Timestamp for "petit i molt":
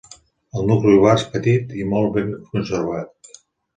1.35-2.11